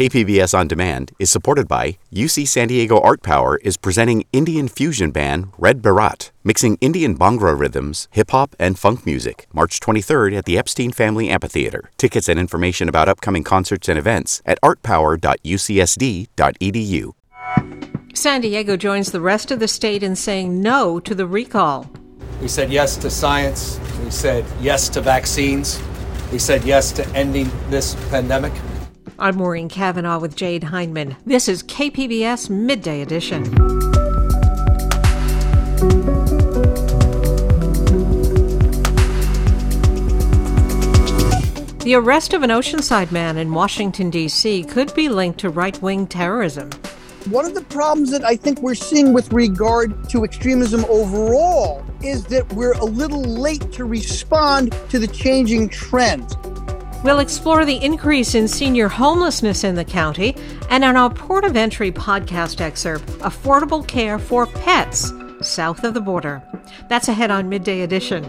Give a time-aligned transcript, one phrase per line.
[0.00, 5.10] KPBS On Demand is supported by UC San Diego Art Power is presenting Indian fusion
[5.10, 9.46] band Red Baraat, mixing Indian Bhangra rhythms, hip hop, and funk music.
[9.52, 11.90] March 23rd at the Epstein Family Amphitheater.
[11.98, 17.12] Tickets and information about upcoming concerts and events at artpower.ucsd.edu.
[18.14, 21.90] San Diego joins the rest of the state in saying no to the recall.
[22.40, 23.78] We said yes to science.
[24.02, 25.78] We said yes to vaccines.
[26.32, 28.54] We said yes to ending this pandemic.
[29.22, 31.14] I'm Maureen Cavanaugh with Jade Hindman.
[31.26, 33.42] This is KPBS Midday Edition.
[41.80, 44.64] The arrest of an Oceanside man in Washington, D.C.
[44.64, 46.70] could be linked to right wing terrorism.
[47.28, 52.24] One of the problems that I think we're seeing with regard to extremism overall is
[52.28, 56.34] that we're a little late to respond to the changing trends.
[57.02, 60.36] We'll explore the increase in senior homelessness in the county
[60.68, 66.00] and in our Port of Entry podcast excerpt, Affordable Care for Pets South of the
[66.02, 66.42] Border.
[66.88, 68.22] That's ahead on Midday Edition.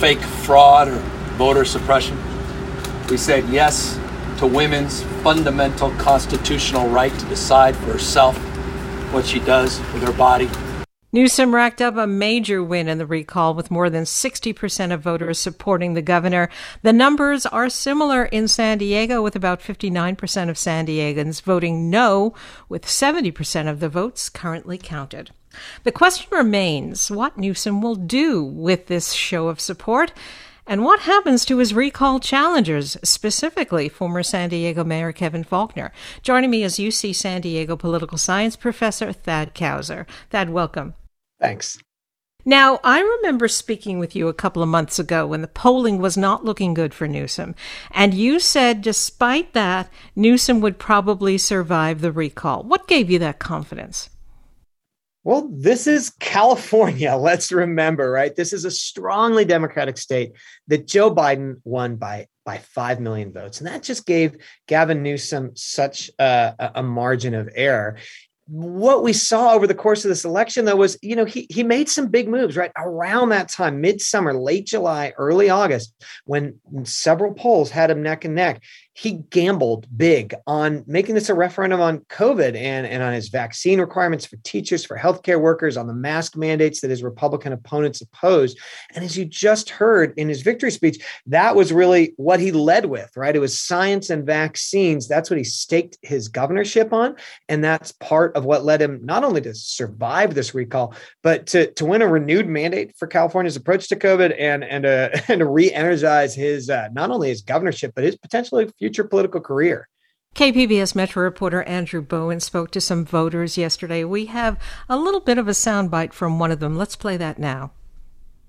[0.00, 0.98] fake fraud or
[1.38, 2.18] voter suppression.
[3.08, 3.98] We said yes
[4.38, 8.36] to women's fundamental constitutional right to decide for herself
[9.14, 10.50] what she does with her body
[11.14, 15.38] Newsom racked up a major win in the recall with more than 60% of voters
[15.38, 16.48] supporting the governor.
[16.80, 22.32] The numbers are similar in San Diego with about 59% of San Diegans voting no,
[22.70, 25.32] with 70% of the votes currently counted.
[25.84, 30.14] The question remains what Newsom will do with this show of support.
[30.66, 35.90] And what happens to his recall challengers, specifically former San Diego Mayor Kevin Faulconer?
[36.22, 40.06] Joining me is UC San Diego political science professor Thad Kousser.
[40.30, 40.94] Thad, welcome.
[41.42, 41.78] Thanks.
[42.44, 46.16] Now, I remember speaking with you a couple of months ago when the polling was
[46.16, 47.54] not looking good for Newsom.
[47.90, 52.62] And you said, despite that, Newsom would probably survive the recall.
[52.62, 54.08] What gave you that confidence?
[55.24, 57.14] Well, this is California.
[57.16, 58.34] Let's remember, right?
[58.34, 60.32] This is a strongly Democratic state
[60.66, 63.60] that Joe Biden won by by 5 million votes.
[63.60, 64.36] And that just gave
[64.66, 67.98] Gavin Newsom such a, a margin of error
[68.54, 71.62] what we saw over the course of this election though was you know he he
[71.62, 72.70] made some big moves right?
[72.76, 75.94] Around that time midsummer late july early august
[76.26, 78.62] when several polls had him neck and neck
[78.94, 83.80] he gambled big on making this a referendum on COVID and, and on his vaccine
[83.80, 88.58] requirements for teachers, for healthcare workers, on the mask mandates that his Republican opponents opposed.
[88.94, 92.84] And as you just heard in his victory speech, that was really what he led
[92.84, 93.34] with, right?
[93.34, 95.08] It was science and vaccines.
[95.08, 97.16] That's what he staked his governorship on.
[97.48, 101.72] And that's part of what led him not only to survive this recall, but to,
[101.72, 105.46] to win a renewed mandate for California's approach to COVID and, and, uh, and to
[105.46, 109.86] re energize his uh, not only his governorship, but his potentially future political career.
[110.34, 114.02] KPBS Metro reporter Andrew Bowen spoke to some voters yesterday.
[114.02, 116.76] We have a little bit of a soundbite from one of them.
[116.76, 117.70] Let's play that now.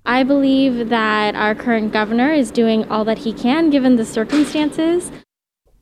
[0.08, 5.12] I believe that our current governor is doing all that he can given the circumstances.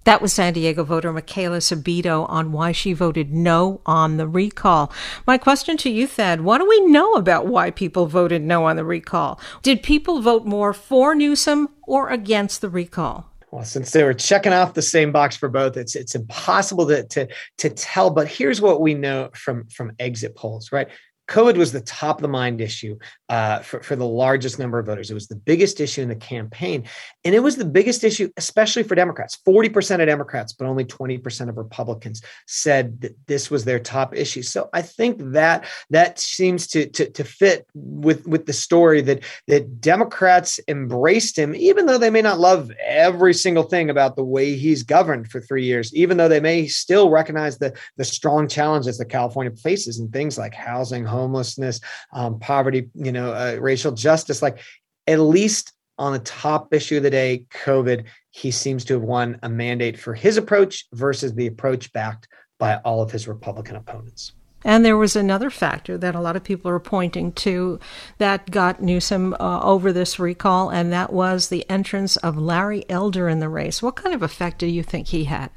[0.04, 4.92] That was San Diego voter Michaela Sabito on why she voted no on the recall.
[5.26, 8.76] My question to you, Thad, what do we know about why people voted no on
[8.76, 9.40] the recall?
[9.62, 13.31] Did people vote more for Newsom or against the recall?
[13.52, 17.04] Well, since they were checking off the same box for both, it's it's impossible to
[17.08, 17.28] to
[17.58, 18.10] to tell.
[18.10, 20.88] But here's what we know from from exit polls, right?
[21.32, 22.98] COVID was the top of the mind issue
[23.30, 25.10] uh, for, for the largest number of voters.
[25.10, 26.84] It was the biggest issue in the campaign.
[27.24, 29.38] And it was the biggest issue, especially for Democrats.
[29.48, 34.42] 40% of Democrats, but only 20% of Republicans said that this was their top issue.
[34.42, 39.24] So I think that that seems to, to, to fit with, with the story that,
[39.48, 44.26] that Democrats embraced him, even though they may not love every single thing about the
[44.26, 48.50] way he's governed for three years, even though they may still recognize the, the strong
[48.50, 51.80] challenges that California faces in things like housing, home homelessness,
[52.14, 54.60] um, poverty, you know, uh, racial justice, like
[55.08, 59.38] at least on the top issue of the day, COVID, he seems to have won
[59.44, 62.28] a mandate for his approach versus the approach backed
[62.58, 64.34] by all of his Republican opponents.
[64.64, 67.80] And there was another factor that a lot of people are pointing to
[68.20, 73.28] that got Newsom uh, over this recall, and that was the entrance of Larry Elder
[73.28, 73.82] in the race.
[73.82, 75.50] What kind of effect do you think he had?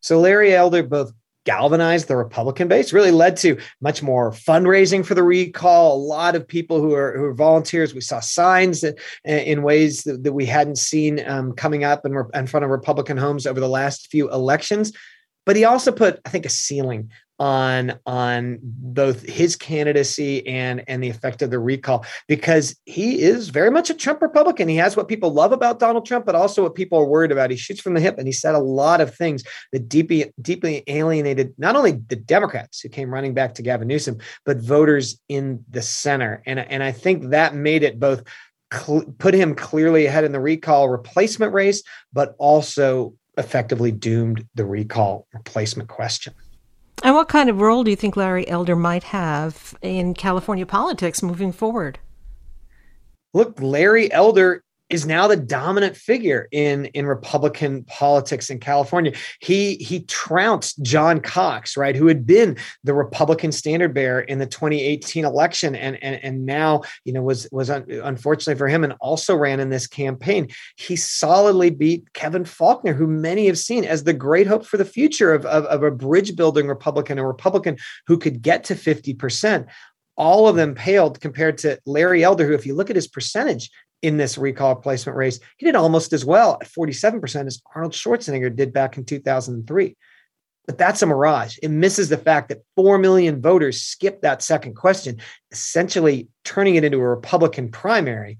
[0.00, 1.12] So, Larry Elder both
[1.44, 5.96] galvanized the Republican base, really led to much more fundraising for the recall.
[5.96, 7.94] A lot of people who are who are volunteers.
[7.94, 12.14] We saw signs that, in ways that, that we hadn't seen um, coming up in,
[12.34, 14.92] in front of Republican homes over the last few elections.
[15.44, 21.02] But he also put, I think, a ceiling on on both his candidacy and and
[21.02, 24.68] the effect of the recall because he is very much a Trump Republican.
[24.68, 27.50] He has what people love about Donald Trump, but also what people are worried about.
[27.50, 29.42] He shoots from the hip, and he said a lot of things
[29.72, 34.18] that deeply deeply alienated not only the Democrats who came running back to Gavin Newsom,
[34.44, 36.42] but voters in the center.
[36.46, 38.22] And and I think that made it both
[38.72, 41.82] cl- put him clearly ahead in the recall replacement race,
[42.12, 46.34] but also effectively doomed the recall replacement question.
[47.02, 51.22] And what kind of role do you think Larry Elder might have in California politics
[51.22, 51.98] moving forward?
[53.34, 59.12] Look, Larry Elder is now the dominant figure in in Republican politics in California.
[59.40, 64.46] He he trounced John Cox, right, who had been the Republican standard bearer in the
[64.46, 68.94] 2018 election, and and and now you know was was un, unfortunately for him, and
[69.00, 70.48] also ran in this campaign.
[70.76, 74.84] He solidly beat Kevin Faulconer, who many have seen as the great hope for the
[74.84, 79.14] future of, of, of a bridge building Republican, a Republican who could get to 50
[79.14, 79.66] percent
[80.16, 83.70] all of them paled compared to Larry Elder, who, if you look at his percentage,
[84.02, 85.38] in this recall placement race.
[85.56, 89.96] He did almost as well at 47% as Arnold Schwarzenegger did back in 2003.
[90.66, 91.58] But that's a mirage.
[91.62, 95.20] It misses the fact that 4 million voters skipped that second question,
[95.50, 98.38] essentially turning it into a Republican primary.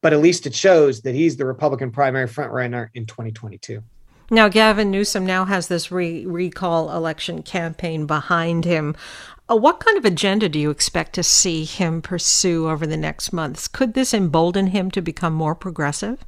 [0.00, 3.82] But at least it shows that he's the Republican primary frontrunner in 2022.
[4.30, 8.94] Now, Gavin Newsom now has this re- recall election campaign behind him.
[9.50, 13.32] Uh, what kind of agenda do you expect to see him pursue over the next
[13.32, 13.66] months?
[13.66, 16.24] Could this embolden him to become more progressive?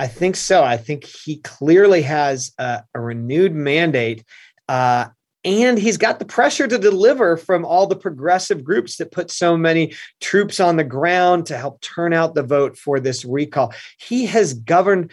[0.00, 0.62] I think so.
[0.62, 4.24] I think he clearly has a, a renewed mandate.
[4.68, 5.06] Uh,
[5.44, 9.56] and he's got the pressure to deliver from all the progressive groups that put so
[9.56, 13.72] many troops on the ground to help turn out the vote for this recall.
[13.98, 15.12] He has governed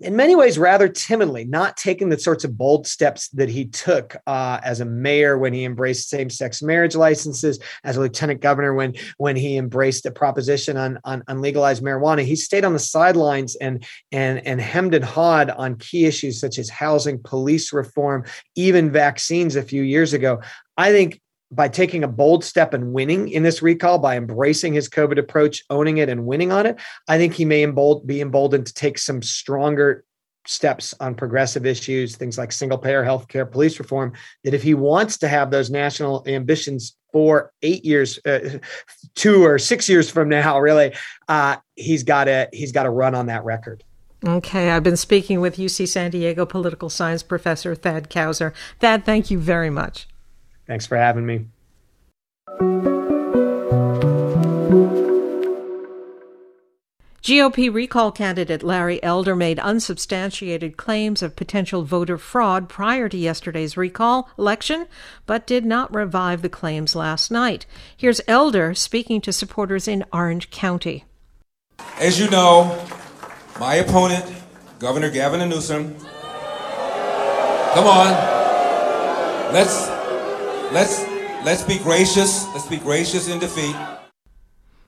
[0.00, 4.16] in many ways rather timidly, not taking the sorts of bold steps that he took
[4.26, 8.94] uh, as a mayor when he embraced same-sex marriage licenses, as a lieutenant governor when
[9.18, 12.24] when he embraced a proposition on, on, on legalized marijuana.
[12.24, 16.58] He stayed on the sidelines and and and hemmed and hawed on key issues such
[16.58, 18.24] as housing, police reform,
[18.56, 20.40] even vaccines a few years ago.
[20.76, 21.20] I think
[21.52, 25.62] by taking a bold step and winning in this recall, by embracing his COVID approach,
[25.70, 28.98] owning it, and winning on it, I think he may embold, be emboldened to take
[28.98, 30.04] some stronger
[30.46, 34.12] steps on progressive issues, things like single payer healthcare, police reform,
[34.44, 38.58] that if he wants to have those national ambitions for eight years, uh,
[39.14, 40.94] two or six years from now, really,
[41.28, 43.84] uh, he's got to he's got to run on that record.
[44.24, 48.52] Okay, I've been speaking with UC San Diego political science professor Thad Kousser.
[48.78, 50.06] Thad, thank you very much.
[50.66, 51.46] Thanks for having me.
[57.22, 63.76] GOP recall candidate Larry Elder made unsubstantiated claims of potential voter fraud prior to yesterday's
[63.76, 64.88] recall election,
[65.24, 67.64] but did not revive the claims last night.
[67.96, 71.04] Here's Elder speaking to supporters in Orange County.
[72.00, 72.84] As you know,
[73.60, 74.24] my opponent,
[74.80, 75.94] Governor Gavin Newsom,
[77.72, 78.12] come on,
[79.54, 80.01] let's
[80.72, 81.06] Let's
[81.44, 82.46] let's be gracious.
[82.54, 83.76] Let's be gracious in defeat.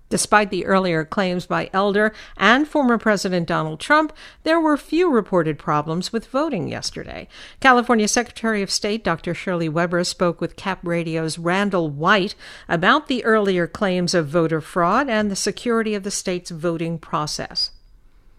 [0.08, 4.10] Despite the earlier claims by Elder and former President Donald Trump,
[4.44, 7.28] there were few reported problems with voting yesterday.
[7.60, 9.34] California Secretary of State Dr.
[9.34, 12.34] Shirley Weber spoke with Cap Radio's Randall White
[12.66, 17.72] about the earlier claims of voter fraud and the security of the state's voting process.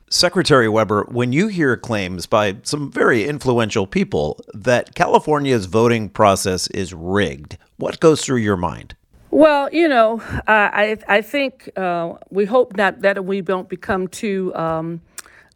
[0.10, 6.68] Secretary Weber, when you hear claims by some very influential people that California's voting process
[6.68, 8.96] is rigged, what goes through your mind?
[9.32, 14.56] Well, you know, I I think uh, we hope not that we don't become too
[14.56, 15.02] um,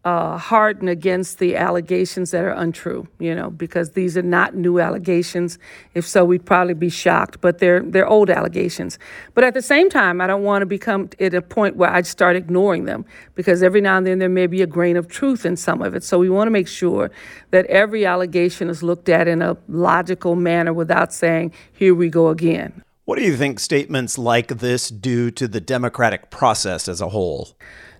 [0.06, 4.79] uh, harden against the allegations that are untrue, you know, because these are not new
[4.79, 5.60] allegations.
[5.94, 8.98] If so, we'd probably be shocked, but they're they're old allegations.
[9.34, 12.08] But at the same time, I don't want to become at a point where I'd
[12.08, 13.03] start ignoring them
[13.36, 15.94] because every now and then there may be a grain of truth in some of
[15.94, 16.03] it.
[16.03, 17.12] So we want to make sure
[17.51, 22.29] that every allegation is looked at in a logical manner without saying, "Here we go
[22.29, 27.10] again." What do you think statements like this do to the democratic process as a
[27.10, 27.50] whole?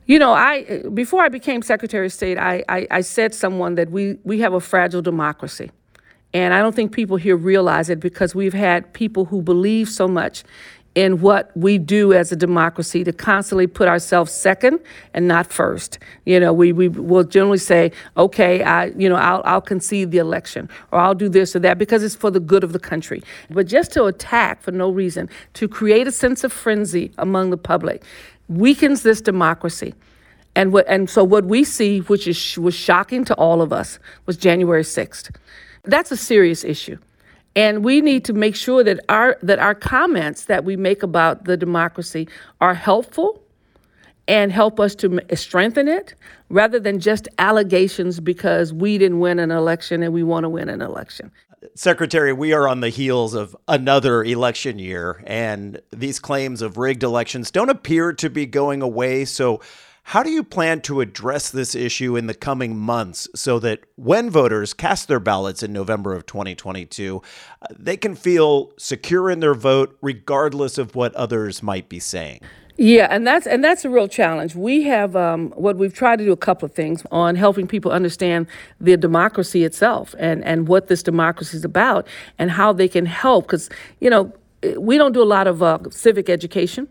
[0.10, 3.92] You know, I before I became Secretary of State, I, I, I said someone that
[3.92, 5.70] we, we have a fragile democracy.
[6.34, 10.08] And I don't think people here realize it because we've had people who believe so
[10.08, 10.44] much
[10.96, 14.80] in what we do as a democracy to constantly put ourselves second
[15.14, 16.00] and not first.
[16.26, 20.18] You know, we, we will generally say, okay, I, you know, I'll, I'll concede the
[20.18, 23.22] election or I'll do this or that because it's for the good of the country.
[23.52, 27.58] But just to attack for no reason, to create a sense of frenzy among the
[27.58, 28.04] public,
[28.50, 29.94] weakens this democracy.
[30.56, 34.00] And what, and so what we see, which is was shocking to all of us,
[34.26, 35.34] was January 6th.
[35.84, 36.98] That's a serious issue.
[37.56, 41.46] And we need to make sure that our that our comments that we make about
[41.46, 42.28] the democracy
[42.62, 43.42] are helpful
[44.28, 46.14] and help us to strengthen it
[46.50, 50.70] rather than just allegations because we didn't win an election and we want to win
[50.70, 51.32] an election.
[51.76, 57.04] Secretary, we are on the heels of another election year, and these claims of rigged
[57.04, 59.26] elections don't appear to be going away.
[59.26, 59.60] So,
[60.04, 64.30] how do you plan to address this issue in the coming months so that when
[64.30, 67.22] voters cast their ballots in November of 2022,
[67.62, 72.40] uh, they can feel secure in their vote regardless of what others might be saying?
[72.82, 74.56] Yeah, and that's and that's a real challenge.
[74.56, 77.92] We have um, what we've tried to do a couple of things on helping people
[77.92, 78.48] understand
[78.80, 82.08] the democracy itself and and what this democracy is about
[82.38, 83.70] and how they can help because
[84.00, 84.32] you know
[84.78, 86.88] we don't do a lot of uh, civic education.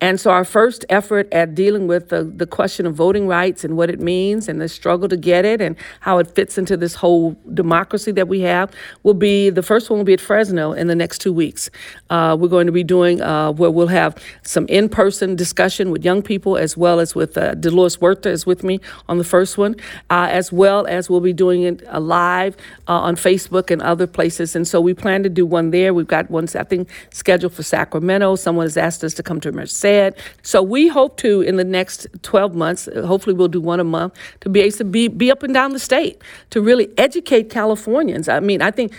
[0.00, 3.76] And so, our first effort at dealing with the, the question of voting rights and
[3.76, 6.94] what it means and the struggle to get it and how it fits into this
[6.94, 10.86] whole democracy that we have will be the first one will be at Fresno in
[10.86, 11.70] the next two weeks.
[12.08, 16.04] Uh, we're going to be doing uh, where we'll have some in person discussion with
[16.04, 19.58] young people as well as with uh, Dolores Huerta is with me on the first
[19.58, 19.76] one,
[20.08, 22.56] uh, as well as we'll be doing it uh, live
[22.88, 24.56] uh, on Facebook and other places.
[24.56, 25.92] And so, we plan to do one there.
[25.92, 28.36] We've got one, I think, scheduled for Sacramento.
[28.36, 30.16] Someone has asked us to come to Merced said.
[30.42, 33.84] So we hope to, in the next 12 months, uh, hopefully we'll do one a
[33.84, 37.50] month, to be able to be, be up and down the state, to really educate
[37.50, 38.28] Californians.
[38.28, 38.92] I mean, I think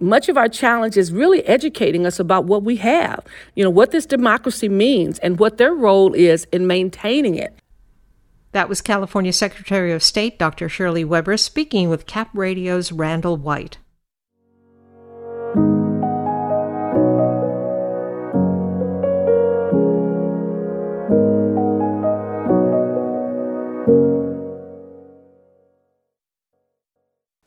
[0.00, 3.92] much of our challenge is really educating us about what we have, you know, what
[3.92, 7.54] this democracy means and what their role is in maintaining it.
[8.50, 10.68] That was California Secretary of State Dr.
[10.68, 13.78] Shirley Weber speaking with Cap Radio's Randall White.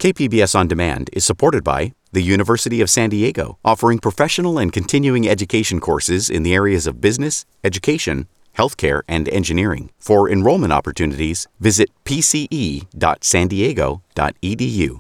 [0.05, 5.27] KPBS On Demand is supported by the University of San Diego, offering professional and continuing
[5.27, 9.89] education courses in the areas of business, education, healthcare, and engineering.
[9.97, 14.99] For enrollment opportunities, visit pce.sandiego.edu.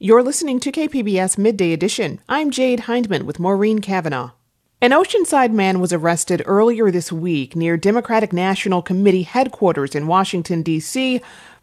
[0.00, 2.18] You're listening to KPBS Midday Edition.
[2.28, 4.32] I'm Jade Hindman with Maureen Cavanaugh.
[4.82, 10.62] An Oceanside man was arrested earlier this week near Democratic National Committee headquarters in Washington,
[10.62, 11.20] D.C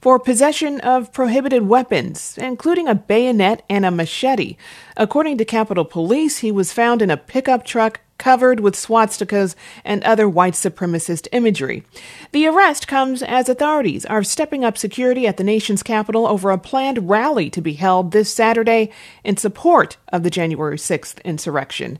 [0.08, 4.56] for possession of prohibited weapons, including a bayonet and a machete.
[4.96, 10.02] According to Capitol Police, he was found in a pickup truck covered with swastikas and
[10.06, 11.84] other white supremacist imagery.
[12.32, 16.58] The arrest comes as authorities are stepping up security at the nation's capital over a
[16.58, 18.92] planned rally to be held this Saturday
[19.26, 22.00] in support of the January 6th insurrection.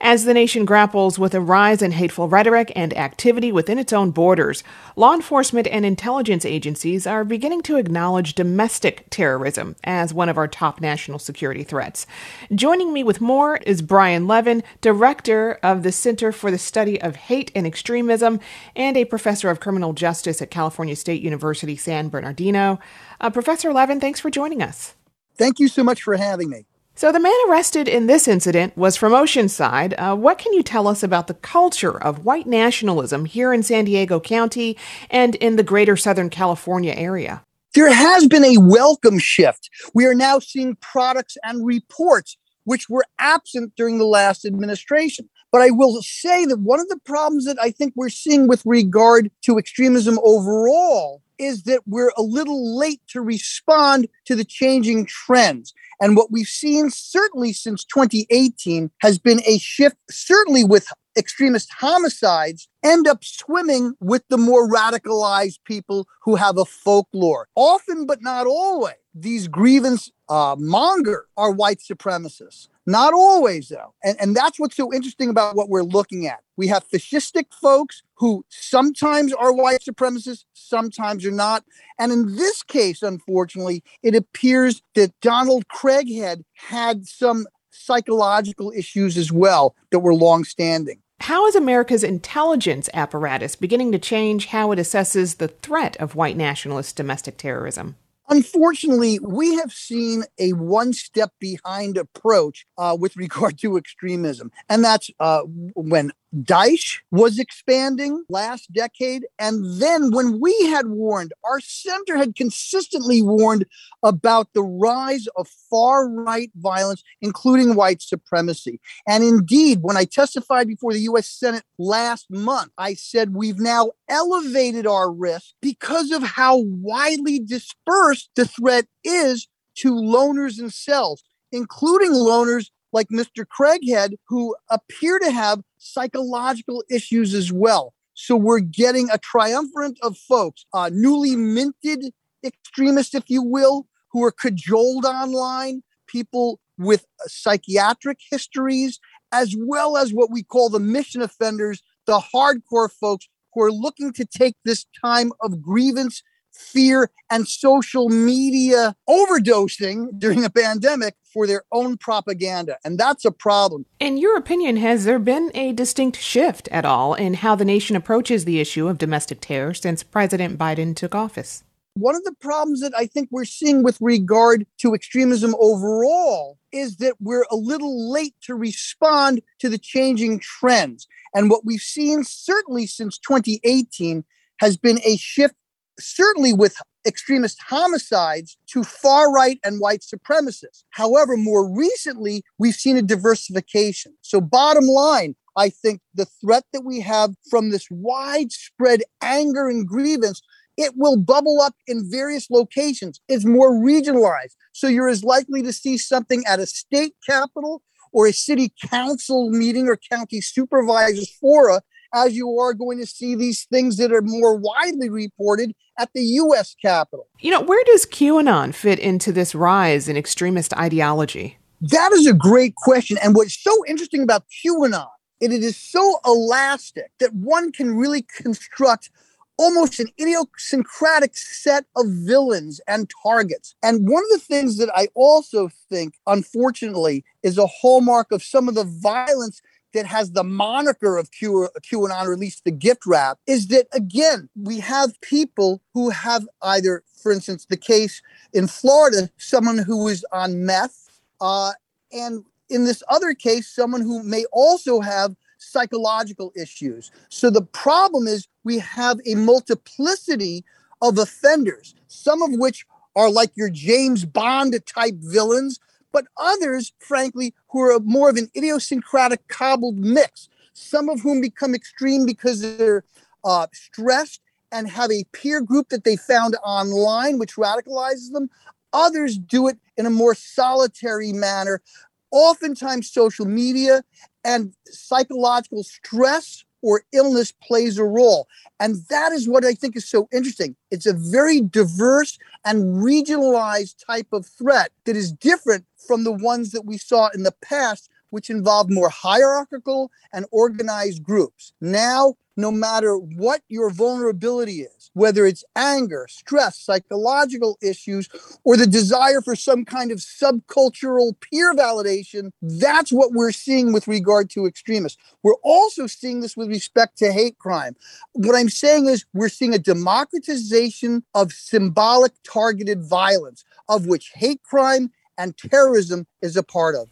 [0.00, 4.10] As the nation grapples with a rise in hateful rhetoric and activity within its own
[4.10, 4.62] borders,
[4.94, 10.48] law enforcement and intelligence agencies are beginning to acknowledge domestic terrorism as one of our
[10.48, 12.06] top national security threats.
[12.54, 17.16] Joining me with more is Brian Levin, director of the Center for the Study of
[17.16, 18.38] Hate and Extremism
[18.74, 22.78] and a professor of criminal justice at California State University San Bernardino.
[23.20, 24.94] Uh, professor Levin, thanks for joining us.
[25.36, 26.66] Thank you so much for having me.
[26.98, 29.92] So, the man arrested in this incident was from Oceanside.
[29.98, 33.84] Uh, what can you tell us about the culture of white nationalism here in San
[33.84, 34.78] Diego County
[35.10, 37.44] and in the greater Southern California area?
[37.74, 39.68] There has been a welcome shift.
[39.92, 45.28] We are now seeing products and reports which were absent during the last administration.
[45.52, 48.62] But I will say that one of the problems that I think we're seeing with
[48.64, 55.06] regard to extremism overall is that we're a little late to respond to the changing
[55.06, 55.74] trends.
[56.00, 62.68] And what we've seen, certainly since 2018, has been a shift, certainly with extremist homicides,
[62.84, 67.48] end up swimming with the more radicalized people who have a folklore.
[67.54, 72.68] Often, but not always, these grievance uh, monger are white supremacists.
[72.86, 73.94] Not always, though.
[74.04, 76.38] And, and that's what's so interesting about what we're looking at.
[76.56, 81.64] We have fascistic folks who sometimes are white supremacists, sometimes are not.
[81.98, 89.32] And in this case, unfortunately, it appears that Donald Craighead had some psychological issues as
[89.32, 91.02] well that were longstanding.
[91.20, 96.36] How is America's intelligence apparatus beginning to change how it assesses the threat of white
[96.36, 97.96] nationalist domestic terrorism?
[98.28, 104.50] Unfortunately, we have seen a one step behind approach uh, with regard to extremism.
[104.68, 105.42] And that's uh,
[105.74, 109.26] when Daesh was expanding last decade.
[109.38, 113.64] And then when we had warned, our center had consistently warned
[114.02, 118.80] about the rise of far right violence, including white supremacy.
[119.08, 123.92] And indeed, when I testified before the US Senate last month, I said we've now
[124.08, 131.22] elevated our risk because of how widely dispersed the threat is to loners and cells,
[131.52, 133.44] including loners like Mr.
[133.44, 137.94] Craighead, who appear to have psychological issues as well.
[138.14, 142.12] So we're getting a triumvirate of folks, uh, newly minted
[142.44, 148.98] extremists, if you will, who are cajoled online, people with psychiatric histories,
[149.32, 154.12] as well as what we call the mission offenders, the hardcore folks who are looking
[154.12, 156.22] to take this time of grievance
[156.56, 162.78] fear, and social media overdosing during a pandemic for their own propaganda.
[162.84, 163.84] And that's a problem.
[164.00, 167.96] In your opinion, has there been a distinct shift at all in how the nation
[167.96, 171.62] approaches the issue of domestic terror since President Biden took office?
[171.94, 176.96] One of the problems that I think we're seeing with regard to extremism overall is
[176.96, 181.08] that we're a little late to respond to the changing trends.
[181.34, 184.24] And what we've seen, certainly since 2018,
[184.60, 185.54] has been a shift
[185.98, 186.76] certainly with
[187.06, 190.84] extremist homicides to far right and white supremacists.
[190.90, 194.14] However, more recently, we've seen a diversification.
[194.22, 199.86] So, bottom line, I think the threat that we have from this widespread anger and
[199.86, 200.42] grievance
[200.76, 203.20] it will bubble up in various locations.
[203.28, 204.56] It's more regionalized.
[204.72, 209.50] So you're as likely to see something at a state capitol or a city council
[209.50, 211.80] meeting or county supervisors fora
[212.14, 216.22] as you are going to see these things that are more widely reported at the
[216.22, 216.74] U.S.
[216.80, 217.26] Capitol.
[217.40, 221.58] You know, where does QAnon fit into this rise in extremist ideology?
[221.80, 223.18] That is a great question.
[223.22, 225.08] And what's so interesting about QAnon,
[225.40, 229.10] it, it is so elastic that one can really construct
[229.58, 233.74] almost an idiosyncratic set of villains and targets.
[233.82, 238.68] And one of the things that I also think, unfortunately, is a hallmark of some
[238.68, 239.62] of the violence
[239.96, 243.86] that has the moniker of Q, QAnon, or at least the gift wrap, is that
[243.92, 250.04] again, we have people who have either, for instance, the case in Florida, someone who
[250.04, 251.72] was on meth, uh,
[252.12, 257.10] and in this other case, someone who may also have psychological issues.
[257.28, 260.64] So the problem is we have a multiplicity
[261.02, 265.80] of offenders, some of which are like your James Bond type villains,
[266.16, 271.74] but others, frankly, who are more of an idiosyncratic cobbled mix, some of whom become
[271.74, 273.04] extreme because they're
[273.44, 274.40] uh, stressed
[274.72, 278.48] and have a peer group that they found online, which radicalizes them.
[278.94, 281.82] Others do it in a more solitary manner.
[282.30, 284.02] Oftentimes, social media
[284.42, 288.46] and psychological stress or illness plays a role.
[288.78, 290.76] And that is what I think is so interesting.
[290.92, 296.70] It's a very diverse and regionalized type of threat that is different from the ones
[296.70, 301.72] that we saw in the past, which involved more hierarchical and organized groups.
[301.80, 308.28] Now, no matter what your vulnerability is, whether it's anger, stress, psychological issues,
[308.62, 314.06] or the desire for some kind of subcultural peer validation, that's what we're seeing with
[314.06, 315.16] regard to extremists.
[315.42, 317.96] We're also seeing this with respect to hate crime.
[318.34, 324.62] What I'm saying is we're seeing a democratization of symbolic targeted violence, of which hate
[324.62, 327.08] crime and terrorism is a part of.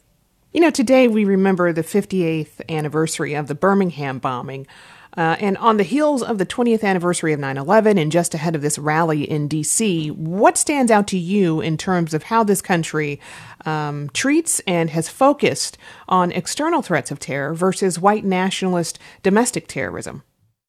[0.55, 4.69] You know, today we remember the 58th anniversary of the Birmingham bombing.
[5.17, 8.55] Uh, and on the heels of the 20th anniversary of 9 11 and just ahead
[8.55, 12.63] of this rally in D.C., what stands out to you in terms of how this
[12.63, 13.21] country
[13.67, 15.77] um, treats and has focused
[16.09, 20.23] on external threats of terror versus white nationalist domestic terrorism?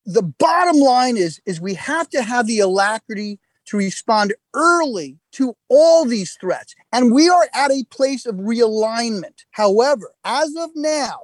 [0.08, 5.56] The bottom line is, is we have to have the alacrity to respond early to
[5.69, 6.75] all these threats.
[6.91, 9.45] And we are at a place of realignment.
[9.51, 11.19] However, as of now,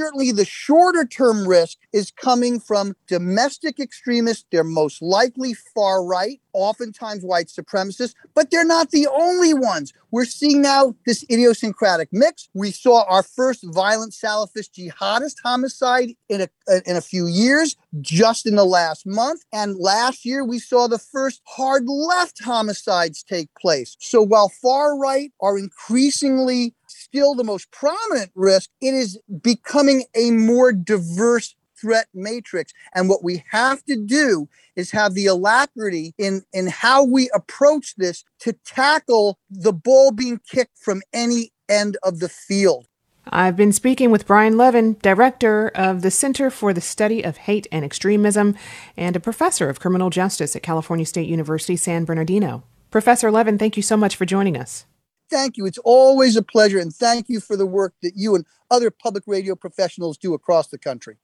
[0.00, 4.46] certainly the shorter term risk is coming from domestic extremists.
[4.50, 9.92] They're most likely far right, oftentimes white supremacists, but they're not the only ones.
[10.10, 12.48] We're seeing now this idiosyncratic mix.
[12.54, 16.48] We saw our first violent Salafist jihadist homicide in a,
[16.86, 19.42] in a few years, just in the last month.
[19.52, 23.96] And last year, we saw the first hard left homicides take place.
[24.00, 26.74] So while far right are increasingly
[27.10, 32.72] still the most prominent risk, it is becoming a more diverse threat matrix.
[32.94, 37.96] And what we have to do is have the alacrity in, in how we approach
[37.96, 42.86] this to tackle the ball being kicked from any end of the field.
[43.26, 47.66] I've been speaking with Brian Levin, director of the Center for the Study of Hate
[47.70, 48.56] and Extremism
[48.96, 52.62] and a professor of criminal justice at California State University, San Bernardino.
[52.90, 54.84] Professor Levin, thank you so much for joining us.
[55.30, 55.66] Thank you.
[55.66, 59.24] It's always a pleasure, and thank you for the work that you and other public
[59.26, 61.18] radio professionals do across the country.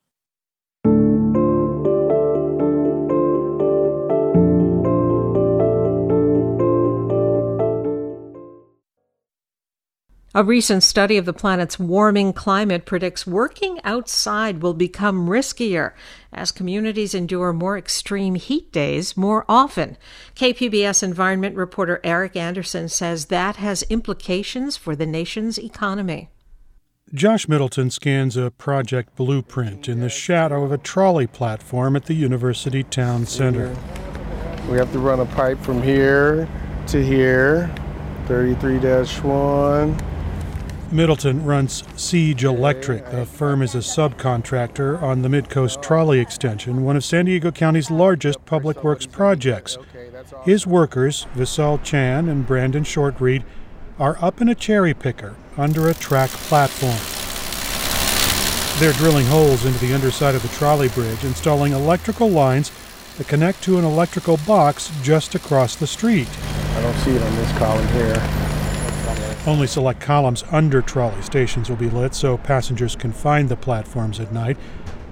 [10.37, 15.95] A recent study of the planet's warming climate predicts working outside will become riskier
[16.31, 19.97] as communities endure more extreme heat days more often.
[20.35, 26.29] KPBS environment reporter Eric Anderson says that has implications for the nation's economy.
[27.15, 32.15] Josh Middleton scans a project blueprint in the shadow of a trolley platform at the
[32.15, 33.75] University Town Center.
[34.69, 36.47] We have to run a pipe from here
[36.89, 37.75] to here,
[38.27, 38.81] 33
[39.23, 40.16] 1.
[40.93, 43.11] Middleton runs Siege Electric.
[43.11, 47.91] The firm is a subcontractor on the Midcoast Trolley Extension, one of San Diego County's
[47.91, 49.77] largest public works projects.
[50.45, 53.43] His workers, Vishal Chan and Brandon Shortreed,
[53.99, 56.97] are up in a cherry picker under a track platform.
[58.79, 62.71] They're drilling holes into the underside of the trolley bridge, installing electrical lines
[63.19, 66.29] that connect to an electrical box just across the street.
[66.77, 68.56] I don't see it on this column here.
[69.47, 74.19] Only select columns under trolley stations will be lit so passengers can find the platforms
[74.19, 74.57] at night.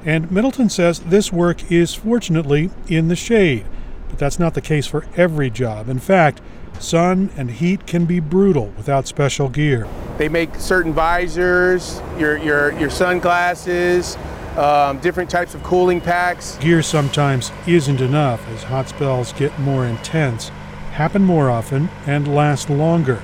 [0.05, 3.65] And Middleton says this work is fortunately in the shade,
[4.09, 5.89] but that's not the case for every job.
[5.89, 6.41] In fact,
[6.81, 9.87] sun and heat can be brutal without special gear.
[10.19, 14.17] They make certain visors, your, your, your sunglasses,
[14.57, 16.57] um, different types of cooling packs.
[16.59, 20.49] Gear sometimes isn't enough as hot spells get more intense,
[20.93, 23.23] happen more often, and last longer.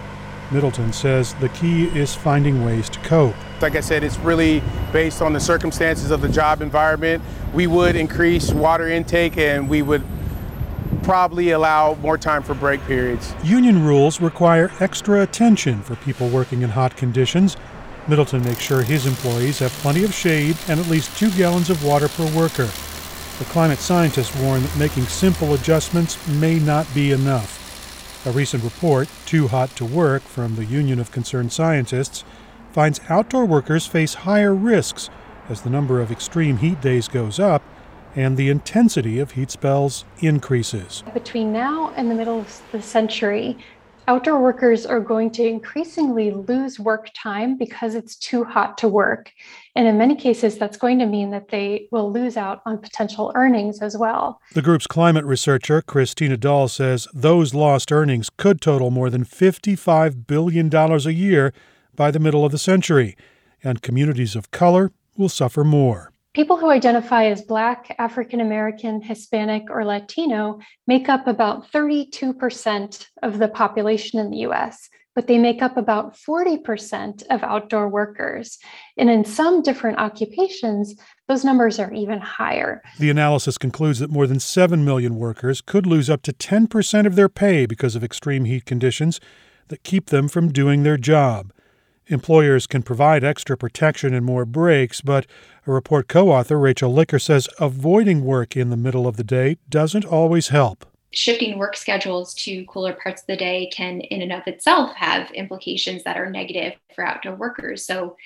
[0.50, 3.36] Middleton says the key is finding ways to cope.
[3.62, 7.22] Like I said, it's really based on the circumstances of the job environment.
[7.54, 10.02] We would increase water intake and we would
[11.02, 13.34] probably allow more time for break periods.
[13.44, 17.56] Union rules require extra attention for people working in hot conditions.
[18.08, 21.84] Middleton makes sure his employees have plenty of shade and at least two gallons of
[21.84, 22.68] water per worker.
[23.38, 27.59] The climate scientists warn that making simple adjustments may not be enough.
[28.26, 32.22] A recent report, Too Hot to Work, from the Union of Concerned Scientists,
[32.70, 35.09] finds outdoor workers face higher risks
[35.48, 37.62] as the number of extreme heat days goes up
[38.14, 41.02] and the intensity of heat spells increases.
[41.14, 43.56] Between now and the middle of the century,
[44.06, 49.33] outdoor workers are going to increasingly lose work time because it's too hot to work.
[49.76, 53.33] And in many cases, that's going to mean that they will lose out on potential
[53.35, 54.40] earnings as well.
[54.52, 60.26] The group's climate researcher, Kristina Dahl, says those lost earnings could total more than $55
[60.26, 61.52] billion a year
[61.94, 63.16] by the middle of the century,
[63.62, 66.12] and communities of color will suffer more.
[66.33, 73.38] People who identify as Black, African American, Hispanic, or Latino make up about 32% of
[73.38, 74.88] the population in the US,
[75.20, 78.59] but they make up about 40% of outdoor workers.
[78.96, 80.94] And in some different occupations,
[81.28, 82.80] those numbers are even higher.
[82.98, 87.16] The analysis concludes that more than 7 million workers could lose up to 10% of
[87.16, 89.20] their pay because of extreme heat conditions
[89.68, 91.52] that keep them from doing their job.
[92.06, 95.26] Employers can provide extra protection and more breaks, but
[95.66, 99.59] a report co author, Rachel Licker, says avoiding work in the middle of the day
[99.68, 100.89] doesn't always help.
[101.12, 105.30] Shifting work schedules to cooler parts of the day can, in and of itself, have
[105.32, 107.84] implications that are negative for outdoor workers.
[107.84, 108.16] So,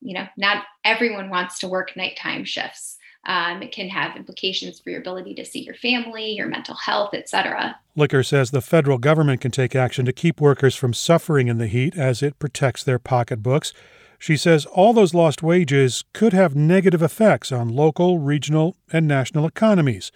[0.00, 2.98] you know, not everyone wants to work nighttime shifts.
[3.26, 7.14] Um, it can have implications for your ability to see your family, your mental health,
[7.14, 7.76] etc.
[7.96, 11.66] Licker says the federal government can take action to keep workers from suffering in the
[11.66, 13.72] heat as it protects their pocketbooks.
[14.18, 19.46] She says all those lost wages could have negative effects on local, regional, and national
[19.46, 20.12] economies.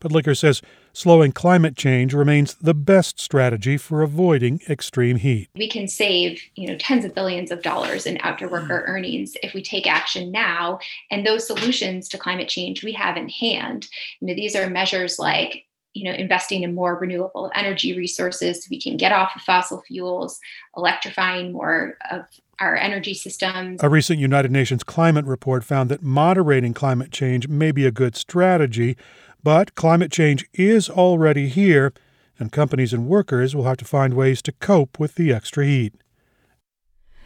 [0.00, 5.48] But Licker says slowing climate change remains the best strategy for avoiding extreme heat.
[5.54, 8.90] We can save, you know, tens of billions of dollars in outdoor worker mm.
[8.90, 10.78] earnings if we take action now.
[11.10, 13.88] And those solutions to climate change we have in hand.
[14.20, 18.68] You know, these are measures like you know investing in more renewable energy resources so
[18.70, 20.38] we can get off of fossil fuels
[20.76, 22.26] electrifying more of
[22.60, 23.82] our energy systems.
[23.82, 28.14] A recent United Nations climate report found that moderating climate change may be a good
[28.14, 28.96] strategy,
[29.42, 31.92] but climate change is already here,
[32.38, 35.94] and companies and workers will have to find ways to cope with the extra heat.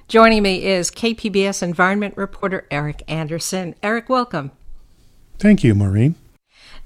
[0.07, 3.74] Joining me is KPBS environment reporter Eric Anderson.
[3.83, 4.50] Eric, welcome.
[5.38, 6.14] Thank you, Maureen.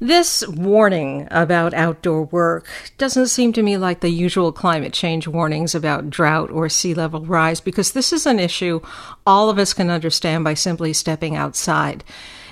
[0.00, 5.74] This warning about outdoor work doesn't seem to me like the usual climate change warnings
[5.74, 8.80] about drought or sea level rise because this is an issue
[9.26, 12.04] all of us can understand by simply stepping outside.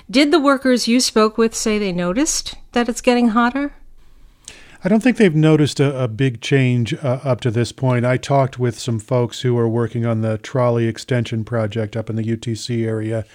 [0.09, 3.73] Did the workers you spoke with say they noticed that it's getting hotter?
[4.83, 8.05] I don't think they've noticed a, a big change uh, up to this point.
[8.05, 12.15] I talked with some folks who are working on the trolley extension project up in
[12.15, 13.25] the UTC area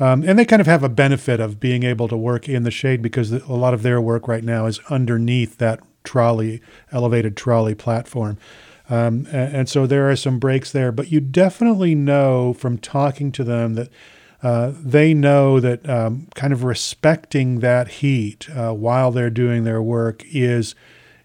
[0.00, 2.70] um, and they kind of have a benefit of being able to work in the
[2.70, 7.74] shade because a lot of their work right now is underneath that trolley, elevated trolley
[7.74, 8.38] platform.
[8.88, 13.30] Um, and, and, so there are some breaks there, but you definitely know from talking
[13.32, 13.88] to them that
[14.42, 19.82] uh, they know that um, kind of respecting that heat uh, while they're doing their
[19.82, 20.74] work is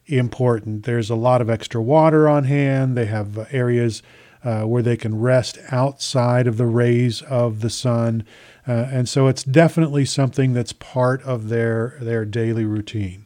[0.08, 0.84] important.
[0.84, 2.98] There's a lot of extra water on hand.
[2.98, 4.04] They have areas
[4.44, 8.26] uh, where they can rest outside of the rays of the sun.
[8.68, 13.26] Uh, and so it's definitely something that's part of their, their daily routine.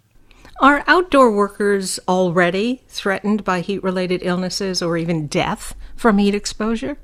[0.62, 6.98] Are outdoor workers already threatened by heat related illnesses or even death from heat exposure?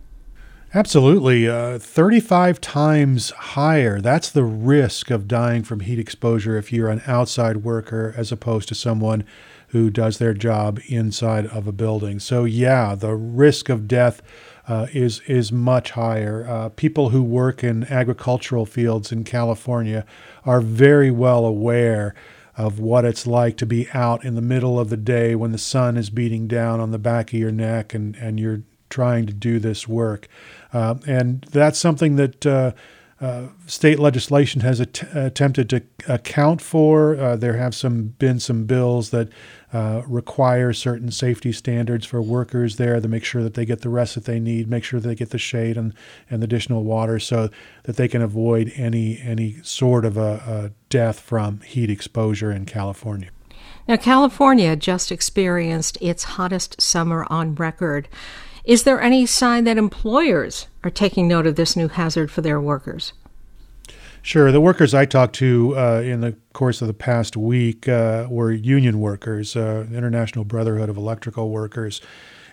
[0.75, 1.47] Absolutely.
[1.47, 4.01] Uh, 35 times higher.
[4.01, 8.67] That's the risk of dying from heat exposure if you're an outside worker as opposed
[8.67, 9.23] to someone
[9.69, 12.19] who does their job inside of a building.
[12.19, 14.21] So, yeah, the risk of death
[14.67, 16.45] uh, is is much higher.
[16.45, 20.05] Uh, people who work in agricultural fields in California
[20.43, 22.13] are very well aware
[22.57, 25.57] of what it's like to be out in the middle of the day when the
[25.57, 28.63] sun is beating down on the back of your neck and, and you're
[28.95, 30.27] trying to do this work.
[30.71, 32.71] Uh, and that's something that uh,
[33.19, 37.15] uh, state legislation has at- attempted to account for.
[37.15, 39.27] Uh, there have some been some bills that
[39.73, 43.89] uh, require certain safety standards for workers there to make sure that they get the
[43.89, 45.93] rest that they need, make sure they get the shade and,
[46.29, 47.49] and additional water, so
[47.83, 52.65] that they can avoid any any sort of a, a death from heat exposure in
[52.65, 53.29] California.
[53.87, 58.07] Now, California just experienced its hottest summer on record.
[58.65, 62.59] Is there any sign that employers are taking note of this new hazard for their
[62.59, 63.13] workers?
[64.23, 64.51] Sure.
[64.51, 68.51] The workers I talked to uh, in the course of the past week uh, were
[68.51, 72.01] union workers, uh, International Brotherhood of Electrical Workers.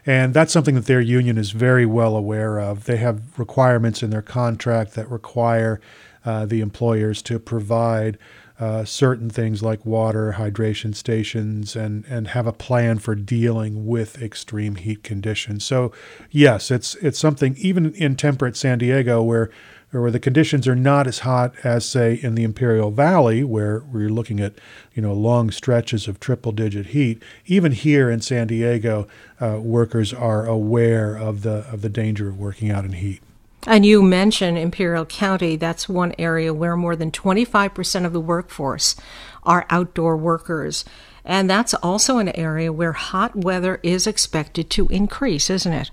[0.05, 2.85] And that's something that their union is very well aware of.
[2.85, 5.81] They have requirements in their contract that require
[6.27, 8.18] uh, the employers to provide
[8.61, 14.21] uh, certain things like water, hydration stations, and and have a plan for dealing with
[14.21, 15.65] extreme heat conditions.
[15.65, 15.93] So,
[16.31, 19.51] yes, it's it's something even in temperate San Diego where
[19.93, 24.09] where the conditions are not as hot as say in the Imperial Valley where we're
[24.09, 24.55] looking at
[24.95, 29.07] you know long stretches of triple digit heat even here in San Diego
[29.41, 33.21] uh, workers are aware of the of the danger of working out in heat
[33.66, 35.57] and you mentioned Imperial County.
[35.57, 38.96] That's one area where more than 25% of the workforce
[39.44, 40.85] are outdoor workers.
[41.25, 45.90] And that's also an area where hot weather is expected to increase, isn't it?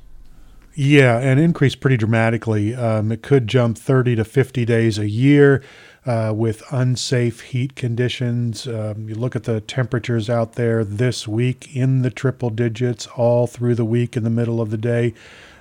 [0.74, 2.74] Yeah, and increase pretty dramatically.
[2.74, 5.62] Um, it could jump 30 to 50 days a year
[6.06, 8.66] uh, with unsafe heat conditions.
[8.66, 13.46] Um, you look at the temperatures out there this week in the triple digits all
[13.46, 15.14] through the week in the middle of the day.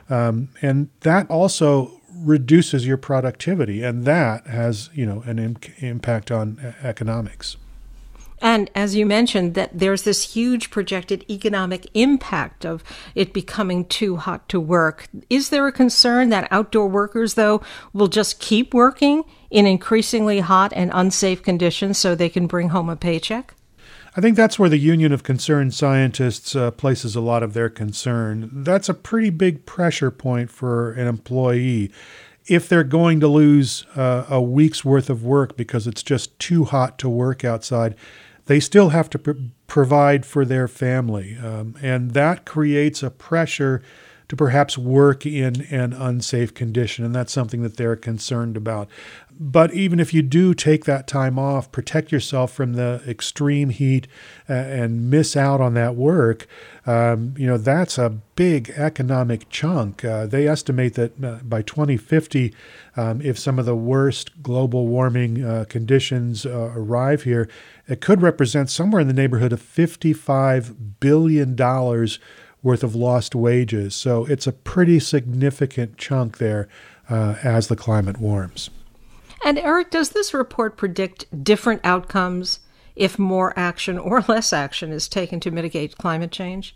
[0.08, 6.30] Um, and that also reduces your productivity, and that has you know an Im- impact
[6.30, 7.56] on economics.
[8.40, 14.16] And as you mentioned, that there's this huge projected economic impact of it becoming too
[14.16, 15.08] hot to work.
[15.28, 17.60] Is there a concern that outdoor workers, though,
[17.92, 22.88] will just keep working in increasingly hot and unsafe conditions so they can bring home
[22.88, 23.54] a paycheck?
[24.18, 27.68] I think that's where the Union of Concerned Scientists uh, places a lot of their
[27.68, 28.50] concern.
[28.52, 31.92] That's a pretty big pressure point for an employee.
[32.48, 36.64] If they're going to lose uh, a week's worth of work because it's just too
[36.64, 37.94] hot to work outside,
[38.46, 39.30] they still have to pr-
[39.68, 41.38] provide for their family.
[41.38, 43.82] Um, and that creates a pressure
[44.28, 47.04] to perhaps work in an unsafe condition.
[47.04, 48.88] And that's something that they're concerned about.
[49.40, 54.08] But even if you do take that time off, protect yourself from the extreme heat
[54.48, 56.48] uh, and miss out on that work,
[56.86, 60.04] um, you know, that's a big economic chunk.
[60.04, 62.52] Uh, they estimate that uh, by 2050,
[62.96, 67.48] um, if some of the worst global warming uh, conditions arrive here,
[67.86, 71.54] it could represent somewhere in the neighborhood of $55 billion
[72.60, 73.94] worth of lost wages.
[73.94, 76.68] So it's a pretty significant chunk there
[77.08, 78.70] as the climate warms.
[79.44, 82.60] And Eric, does this report predict different outcomes
[82.96, 86.74] if more action or less action is taken to mitigate climate change?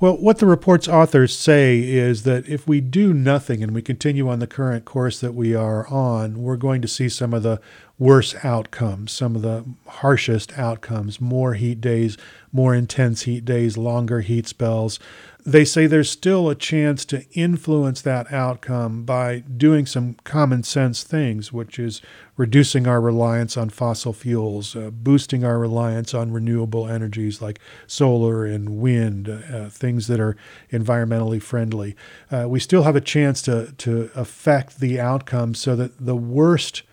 [0.00, 4.28] Well, what the report's authors say is that if we do nothing and we continue
[4.28, 7.60] on the current course that we are on, we're going to see some of the
[7.96, 12.18] worst outcomes, some of the harshest outcomes, more heat days,
[12.52, 14.98] more intense heat days, longer heat spells.
[15.46, 21.02] They say there's still a chance to influence that outcome by doing some common sense
[21.02, 22.00] things, which is
[22.38, 28.46] reducing our reliance on fossil fuels, uh, boosting our reliance on renewable energies like solar
[28.46, 30.34] and wind, uh, things that are
[30.72, 31.94] environmentally friendly.
[32.30, 36.84] Uh, we still have a chance to, to affect the outcome so that the worst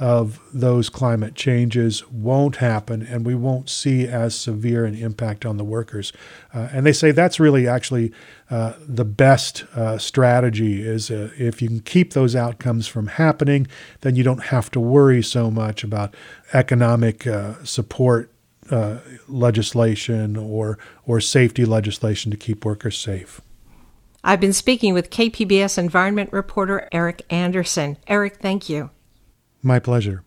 [0.00, 5.58] of those climate changes won't happen and we won't see as severe an impact on
[5.58, 6.10] the workers.
[6.54, 8.10] Uh, and they say that's really actually
[8.48, 13.66] uh, the best uh, strategy is uh, if you can keep those outcomes from happening,
[14.00, 16.14] then you don't have to worry so much about
[16.54, 18.32] economic uh, support
[18.70, 23.42] uh, legislation or, or safety legislation to keep workers safe.
[24.24, 27.98] I've been speaking with KPBS environment reporter Eric Anderson.
[28.06, 28.90] Eric, thank you.
[29.62, 30.22] My pleasure.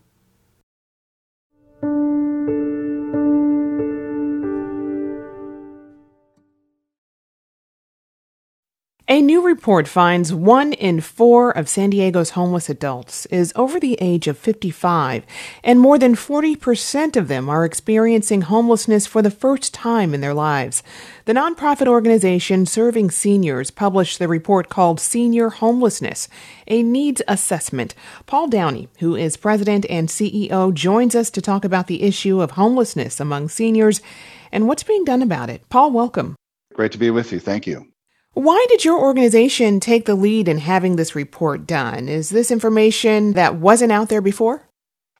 [9.14, 13.96] A new report finds one in four of San Diego's homeless adults is over the
[14.00, 15.24] age of 55,
[15.62, 20.34] and more than 40% of them are experiencing homelessness for the first time in their
[20.34, 20.82] lives.
[21.26, 26.28] The nonprofit organization Serving Seniors published the report called Senior Homelessness,
[26.66, 27.94] a needs assessment.
[28.26, 32.50] Paul Downey, who is president and CEO, joins us to talk about the issue of
[32.50, 34.02] homelessness among seniors
[34.50, 35.62] and what's being done about it.
[35.68, 36.34] Paul, welcome.
[36.72, 37.38] Great to be with you.
[37.38, 37.93] Thank you.
[38.34, 42.08] Why did your organization take the lead in having this report done?
[42.08, 44.68] Is this information that wasn't out there before?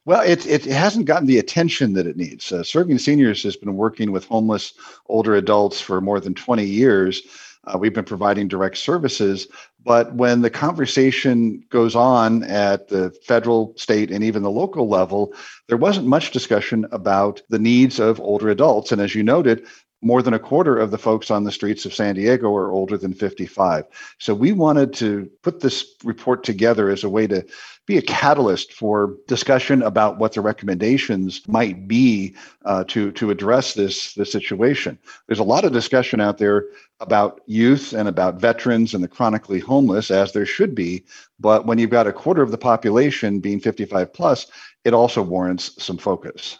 [0.03, 2.51] Well, it, it hasn't gotten the attention that it needs.
[2.51, 4.73] Uh, Serving Seniors has been working with homeless
[5.07, 7.21] older adults for more than 20 years.
[7.63, 9.47] Uh, we've been providing direct services.
[9.83, 15.33] But when the conversation goes on at the federal, state, and even the local level,
[15.67, 18.91] there wasn't much discussion about the needs of older adults.
[18.91, 19.65] And as you noted,
[20.05, 22.95] more than a quarter of the folks on the streets of San Diego are older
[22.95, 23.85] than 55.
[24.19, 27.43] So we wanted to put this report together as a way to
[27.87, 33.73] be a catalyst for discussion about what the recommendations might be uh, to to address
[33.73, 34.99] this this situation.
[35.25, 36.65] There's a lot of discussion out there
[36.99, 41.03] about youth and about veterans and the chronically homeless, as there should be.
[41.39, 44.47] But when you've got a quarter of the population being 55 plus,
[44.83, 46.59] it also warrants some focus.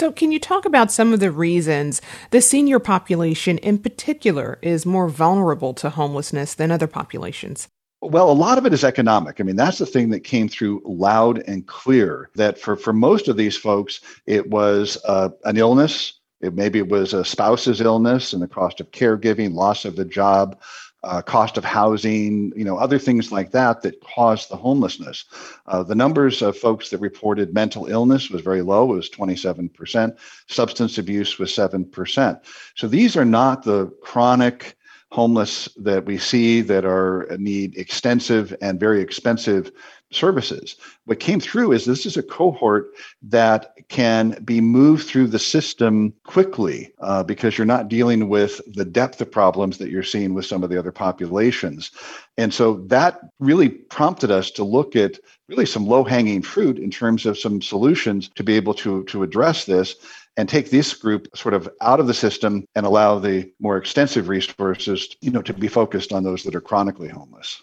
[0.00, 4.86] So, can you talk about some of the reasons the senior population in particular is
[4.86, 7.68] more vulnerable to homelessness than other populations?
[8.00, 9.38] Well, a lot of it is economic.
[9.38, 13.28] I mean, that's the thing that came through loud and clear that for, for most
[13.28, 16.14] of these folks, it was uh, an illness.
[16.40, 20.06] It, maybe it was a spouse's illness and the cost of caregiving, loss of the
[20.06, 20.58] job,
[21.02, 25.24] uh, cost of housing, you know, other things like that that caused the homelessness.
[25.66, 28.92] Uh, the numbers of folks that reported mental illness was very low.
[28.92, 30.16] It was 27%.
[30.48, 32.40] Substance abuse was 7%.
[32.74, 34.76] So these are not the chronic
[35.10, 39.72] homeless that we see that are need extensive and very expensive
[40.12, 40.76] services.
[41.04, 42.90] What came through is this is a cohort
[43.22, 48.84] that can be moved through the system quickly uh, because you're not dealing with the
[48.84, 51.90] depth of problems that you're seeing with some of the other populations.
[52.36, 55.18] And so that really prompted us to look at
[55.48, 59.22] really some low hanging fruit in terms of some solutions to be able to, to
[59.22, 59.96] address this
[60.36, 64.28] and take this group sort of out of the system and allow the more extensive
[64.28, 67.62] resources you know to be focused on those that are chronically homeless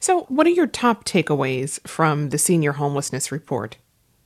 [0.00, 3.76] so, what are your top takeaways from the senior homelessness report?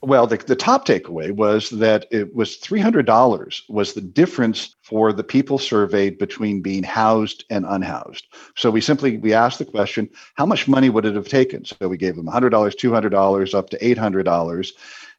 [0.00, 5.24] Well, the, the top takeaway was that it was $300 was the difference for the
[5.24, 8.28] people surveyed between being housed and unhoused.
[8.56, 11.64] So we simply we asked the question, how much money would it have taken?
[11.64, 14.72] So we gave them $100, $200, up to $800.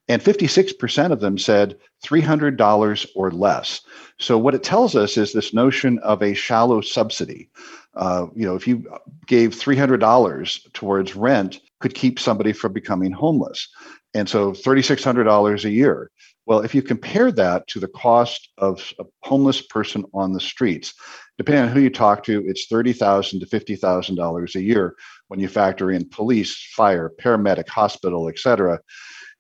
[0.08, 3.82] And 56% of them said $300 or less.
[4.18, 7.50] So what it tells us is this notion of a shallow subsidy.
[7.96, 8.86] Uh, you know, if you
[9.26, 13.68] gave $300 towards rent, could keep somebody from becoming homeless.
[14.14, 16.12] And so $3,600 a year.
[16.46, 20.96] Well, if you compare that to the cost of a homeless person on the streets,
[21.38, 24.96] depending on who you talk to, it's 30,000 to $50,000 a year
[25.28, 28.80] when you factor in police, fire, paramedic, hospital, et cetera.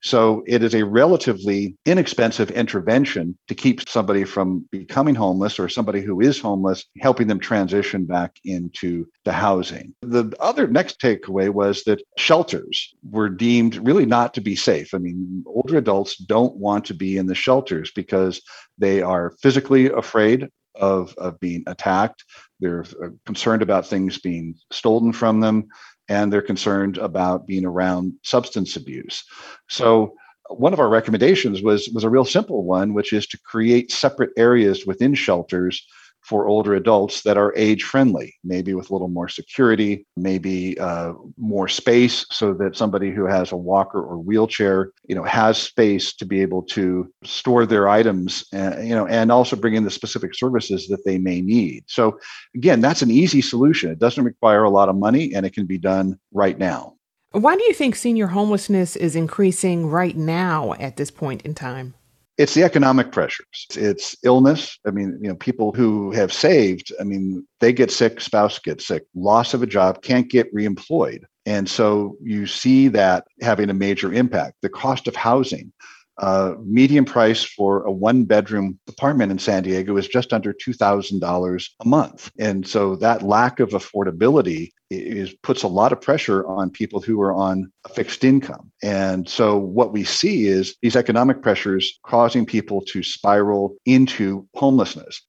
[0.01, 6.01] So it is a relatively inexpensive intervention to keep somebody from becoming homeless or somebody
[6.01, 9.93] who is homeless, helping them transition back into the housing.
[10.01, 14.93] The other next takeaway was that shelters were deemed really not to be safe.
[14.93, 18.41] I mean, older adults don't want to be in the shelters because
[18.77, 22.23] they are physically afraid of, of being attacked.
[22.59, 25.67] They're uh, concerned about things being stolen from them,
[26.09, 29.23] and they're concerned about being around substance abuse.
[29.69, 30.15] So
[30.49, 34.31] one of our recommendations was was a real simple one, which is to create separate
[34.35, 35.85] areas within shelters
[36.29, 41.11] for older adults that are age friendly, maybe with a little more security, maybe uh,
[41.37, 46.13] more space, so that somebody who has a walker or wheelchair, you know, has space
[46.13, 49.89] to be able to store their items, and, you know, and also bring in the
[49.89, 51.83] specific services that they may need.
[51.87, 52.19] So,
[52.55, 53.89] again, that's an easy solution.
[53.89, 56.93] It doesn't require a lot of money, and it can be done right now.
[57.31, 61.95] Why do you think senior homelessness is increasing right now at this point in time?
[62.39, 63.67] It's the economic pressures.
[63.75, 64.79] It's illness.
[64.87, 68.87] I mean, you know, people who have saved, I mean, they get sick, spouse gets
[68.87, 71.23] sick, loss of a job, can't get reemployed.
[71.45, 74.55] And so you see that having a major impact.
[74.61, 75.73] The cost of housing,
[76.19, 81.69] uh, median price for a one bedroom apartment in San Diego is just under $2,000
[81.81, 82.31] a month.
[82.39, 87.21] And so that lack of affordability is puts a lot of pressure on people who
[87.21, 88.71] are on a fixed income.
[88.81, 95.21] And so what we see is these economic pressures causing people to spiral into homelessness.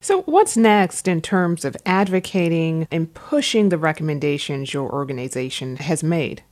[0.00, 6.42] So, what's next in terms of advocating and pushing the recommendations your organization has made?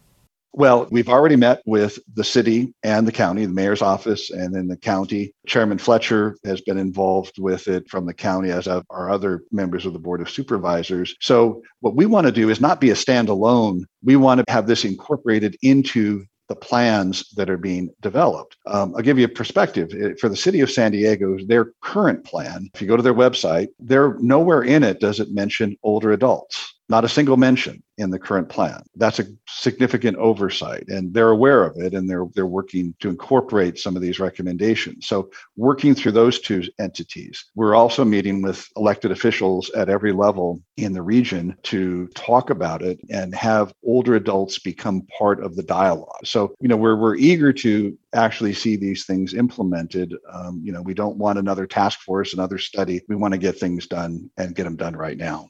[0.55, 4.69] Well, we've already met with the city and the county, the mayor's office, and then
[4.69, 5.33] the county.
[5.47, 9.87] Chairman Fletcher has been involved with it from the county, as have our other members
[9.87, 11.15] of the Board of Supervisors.
[11.21, 13.85] So, what we want to do is not be a standalone.
[14.03, 18.59] We want to have this incorporated into the plans that are being developed.
[18.67, 19.91] Um, I'll give you a perspective.
[20.21, 23.69] For the city of San Diego, their current plan, if you go to their website,
[23.79, 26.75] there nowhere in it does it mention older adults.
[26.93, 28.83] Not a single mention in the current plan.
[28.97, 33.79] That's a significant oversight, and they're aware of it, and they're they're working to incorporate
[33.79, 35.07] some of these recommendations.
[35.07, 40.61] So, working through those two entities, we're also meeting with elected officials at every level
[40.77, 45.63] in the region to talk about it and have older adults become part of the
[45.63, 46.27] dialogue.
[46.27, 50.15] So, you know, we're we're eager to actually see these things implemented.
[50.31, 53.01] Um, you know, we don't want another task force, another study.
[53.09, 55.49] We want to get things done and get them done right now.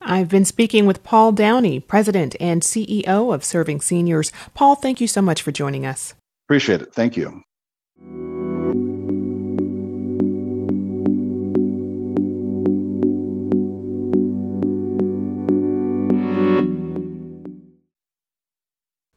[0.00, 4.32] I've been speaking with Paul Downey, President and CEO of Serving Seniors.
[4.54, 6.14] Paul, thank you so much for joining us.
[6.46, 6.94] Appreciate it.
[6.94, 7.42] Thank you.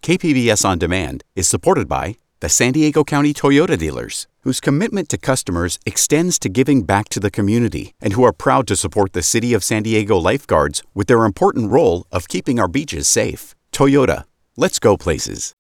[0.02, 5.18] KPBS On Demand is supported by the San Diego County Toyota dealers, whose commitment to
[5.18, 9.22] customers extends to giving back to the community and who are proud to support the
[9.22, 13.56] City of San Diego lifeguards with their important role of keeping our beaches safe.
[13.72, 14.26] Toyota,
[14.58, 15.54] let's go places.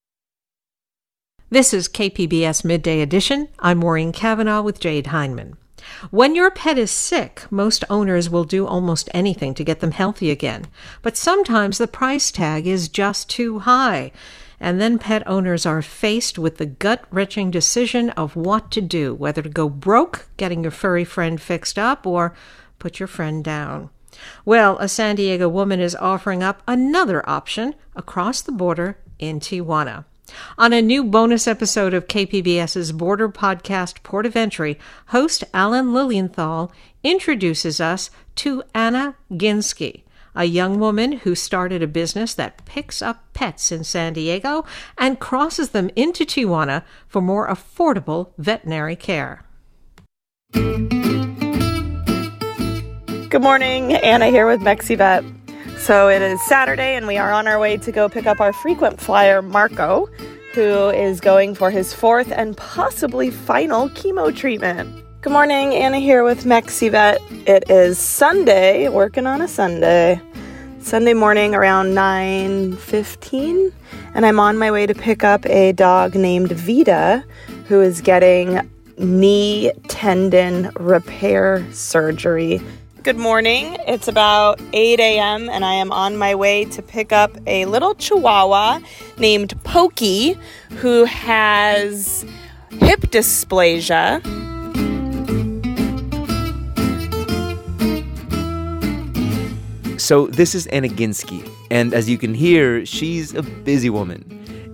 [1.49, 3.49] This is KPBS Midday Edition.
[3.59, 5.57] I'm Maureen Cavanaugh with Jade Hindman.
[6.09, 10.31] When your pet is sick, most owners will do almost anything to get them healthy
[10.31, 10.67] again.
[11.01, 14.11] But sometimes the price tag is just too high.
[14.61, 19.15] And then pet owners are faced with the gut wrenching decision of what to do
[19.15, 22.35] whether to go broke getting your furry friend fixed up or
[22.77, 23.89] put your friend down.
[24.45, 30.05] Well, a San Diego woman is offering up another option across the border in Tijuana.
[30.59, 36.71] On a new bonus episode of KPBS's border podcast Port of Entry, host Alan Lilienthal
[37.03, 40.03] introduces us to Anna Ginsky
[40.35, 44.65] a young woman who started a business that picks up pets in San Diego
[44.97, 49.43] and crosses them into Tijuana for more affordable veterinary care.
[53.31, 55.23] Good morning, Anna here with MexiVet.
[55.77, 58.53] So it is Saturday, and we are on our way to go pick up our
[58.53, 60.07] frequent flyer, Marco,
[60.53, 65.03] who is going for his fourth and possibly final chemo treatment.
[65.21, 67.47] Good morning, Anna here with MexiVet.
[67.47, 70.19] It is Sunday, working on a Sunday.
[70.79, 73.71] Sunday morning around 9:15,
[74.15, 77.23] and I'm on my way to pick up a dog named Vita
[77.67, 78.67] who is getting
[78.97, 82.59] knee tendon repair surgery.
[83.03, 83.77] Good morning.
[83.87, 87.93] It's about 8 a.m., and I am on my way to pick up a little
[87.93, 88.79] chihuahua
[89.19, 90.35] named Pokey
[90.77, 92.25] who has
[92.71, 94.49] hip dysplasia.
[100.11, 104.19] So, this is Anna Ginsky, and as you can hear, she's a busy woman.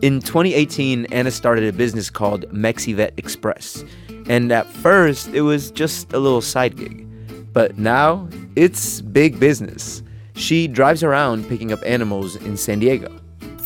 [0.02, 3.86] In 2018, Anna started a business called MexiVet Express,
[4.28, 7.08] and at first, it was just a little side gig.
[7.54, 10.02] But now, it's big business.
[10.34, 13.16] She drives around picking up animals in San Diego.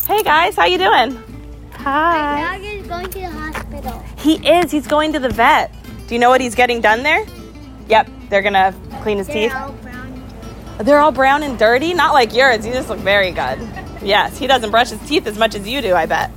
[0.05, 1.23] Hey guys, how you doing?
[1.71, 2.41] Hi.
[2.41, 4.03] My dog is going to the hospital.
[4.17, 4.71] He is.
[4.71, 5.73] He's going to the vet.
[6.09, 7.25] Do you know what he's getting done there?
[7.87, 9.53] Yep, they're gonna clean his teeth.
[10.79, 11.93] They're all brown and dirty?
[11.93, 12.65] Not like yours.
[12.65, 13.59] You just look very good.
[14.01, 16.31] Yes, he doesn't brush his teeth as much as you do, I bet.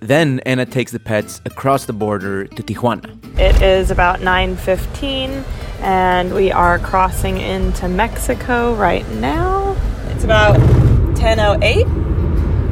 [0.00, 3.38] Then Anna takes the pets across the border to Tijuana.
[3.38, 5.44] It is about 9:15
[5.80, 9.76] and we are crossing into Mexico right now.
[10.08, 10.56] It's about
[11.16, 11.86] 10:08.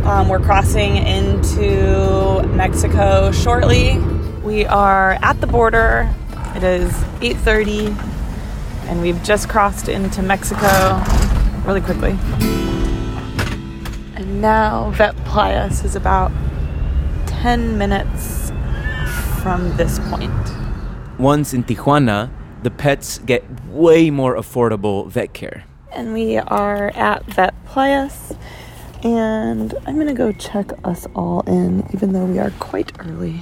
[0.05, 3.99] Um, we're crossing into Mexico shortly.
[4.43, 6.13] We are at the border.
[6.57, 7.95] It is 8:30
[8.93, 11.03] and we've just crossed into Mexico
[11.65, 12.11] really quickly.
[14.15, 16.31] And now Vet Playas is about
[17.25, 18.53] 10 minutes
[19.43, 20.31] from this point.
[21.19, 22.31] Once in Tijuana,
[22.63, 25.65] the pets get way more affordable vet care.
[25.91, 28.37] And we are at Vet Playas,
[29.03, 33.41] and I'm gonna go check us all in, even though we are quite early.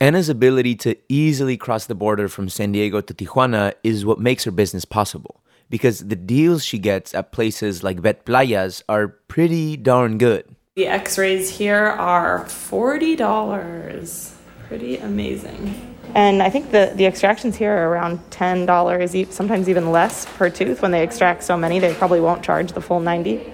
[0.00, 4.44] Anna's ability to easily cross the border from San Diego to Tijuana is what makes
[4.44, 5.40] her business possible
[5.70, 10.44] because the deals she gets at places like Vet Playas are pretty darn good.
[10.76, 14.32] The x rays here are $40.
[14.68, 15.96] Pretty amazing.
[16.14, 20.82] And I think the, the extractions here are around $10, sometimes even less per tooth.
[20.82, 23.52] When they extract so many, they probably won't charge the full 90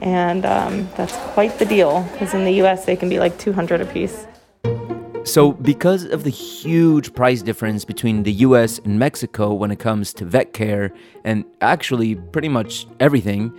[0.00, 3.80] And um, that's quite the deal, because in the US, they can be like 200
[3.80, 4.26] a piece.
[5.26, 10.12] So, because of the huge price difference between the US and Mexico when it comes
[10.14, 10.92] to vet care
[11.24, 13.52] and actually pretty much everything,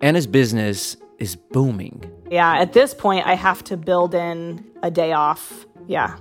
[0.00, 2.02] Anna's business is booming.
[2.30, 5.66] Yeah, at this point, I have to build in a day off.
[5.86, 6.16] Yeah,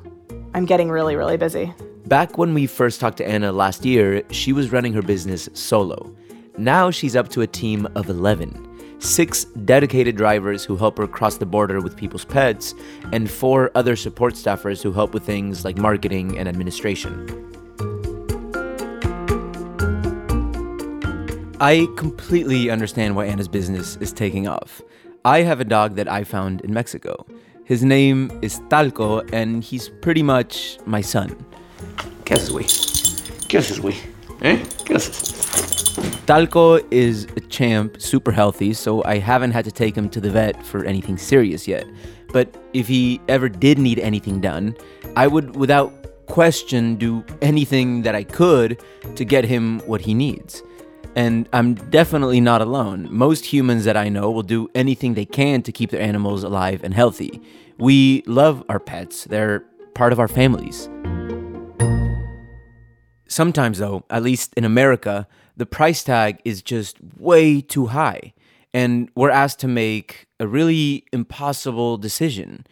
[0.54, 1.74] I'm getting really, really busy.
[2.08, 6.14] Back when we first talked to Anna last year, she was running her business solo.
[6.58, 8.71] Now she's up to a team of 11
[9.02, 12.74] six dedicated drivers who help her cross the border with people's pets,
[13.12, 17.28] and four other support staffers who help with things like marketing and administration.
[21.60, 24.82] I completely understand why Anna's business is taking off.
[25.26, 27.26] I have a dog that I found in Mexico.
[27.66, 31.36] His name is Talco, and he's pretty much my son.
[32.26, 32.66] ¿Qué haces, güey?
[33.48, 34.11] ¿Qué?
[34.42, 34.58] ¿Eh?
[36.26, 40.32] Talco is a champ, super healthy, so I haven't had to take him to the
[40.32, 41.86] vet for anything serious yet.
[42.32, 44.76] But if he ever did need anything done,
[45.16, 45.92] I would, without
[46.28, 48.82] question, do anything that I could
[49.16, 50.64] to get him what he needs.
[51.16, 53.10] And I'm definitely not alone.
[53.12, 56.84] Most humans that I know will do anything they can to keep their animals alive
[56.84, 57.42] and healthy.
[57.78, 60.90] We love our pets, they're part of our families.
[63.32, 65.26] Sometimes, though, at least in America,
[65.56, 68.34] the price tag is just way too high.
[68.74, 72.68] And we're asked to make a really impossible decision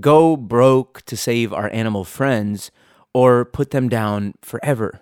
[0.00, 2.72] go broke to save our animal friends
[3.14, 5.00] or put them down forever.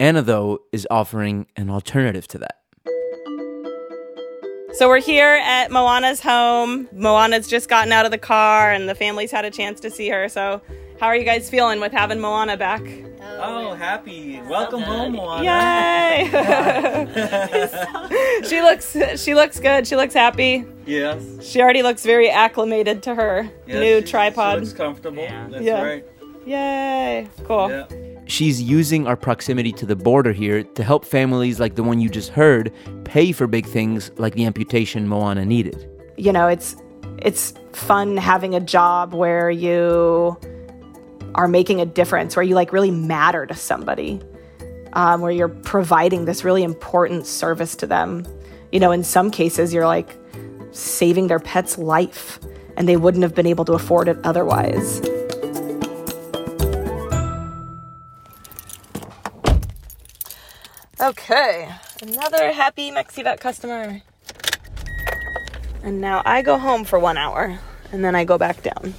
[0.00, 2.62] Anna, though, is offering an alternative to that.
[4.72, 6.88] So we're here at Moana's home.
[6.92, 10.08] Moana's just gotten out of the car, and the family's had a chance to see
[10.08, 10.28] her.
[10.28, 10.60] So,
[11.00, 12.82] how are you guys feeling with having Moana back?
[13.38, 14.40] Oh, happy!
[14.48, 15.42] Welcome home, Moana.
[15.44, 16.28] Yay!
[18.48, 19.86] she looks she looks good.
[19.86, 20.64] She looks happy.
[20.86, 21.22] Yes.
[21.42, 24.54] She already looks very acclimated to her Yeah, new she- tripod.
[24.58, 25.22] She looks comfortable.
[25.22, 25.48] Yeah.
[25.50, 25.82] That's Yeah.
[25.82, 26.04] right.
[26.46, 27.28] Yay!
[27.44, 27.68] Cool.
[27.70, 27.86] Yeah.
[28.28, 32.08] She's using our proximity to the border here to help families like the one you
[32.08, 32.72] just heard
[33.04, 35.88] pay for big things like the amputation Moana needed.
[36.16, 36.76] You know, it's
[37.18, 40.36] it's fun having a job where you
[41.36, 44.20] are making a difference, where you like really matter to somebody,
[44.94, 48.26] um, where you're providing this really important service to them.
[48.72, 50.18] You know, in some cases, you're like
[50.72, 52.40] saving their pet's life,
[52.76, 55.00] and they wouldn't have been able to afford it otherwise.
[60.98, 61.68] Okay,
[62.02, 64.00] another happy MexiVet customer.
[65.82, 67.58] And now I go home for one hour,
[67.92, 68.94] and then I go back down.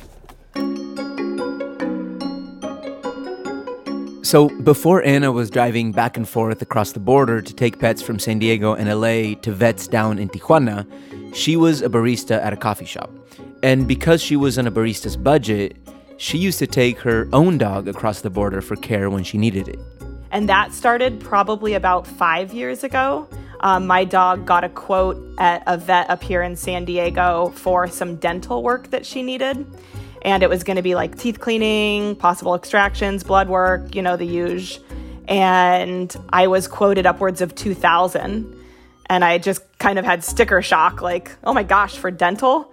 [4.28, 8.20] So, before Anna was driving back and forth across the border to take pets from
[8.20, 10.86] San Diego and LA to vets down in Tijuana,
[11.34, 13.10] she was a barista at a coffee shop.
[13.64, 15.78] And because she was on a barista's budget,
[16.18, 19.70] she used to take her own dog across the border for care when she needed
[19.70, 19.80] it.
[20.30, 23.30] And that started probably about five years ago.
[23.62, 27.88] Um, my dog got a quote at a vet up here in San Diego for
[27.88, 29.66] some dental work that she needed.
[30.24, 34.18] And it was going to be like teeth cleaning, possible extractions, blood work, you know,
[34.18, 34.80] the huge.
[35.28, 38.54] And I was quoted upwards of 2000
[39.10, 42.72] And I just kind of had sticker shock like, oh my gosh, for dental?